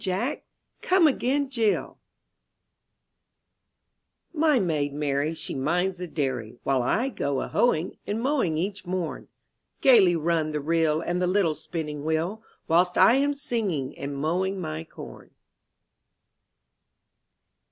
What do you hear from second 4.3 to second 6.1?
TV/TY maid Mary she minds the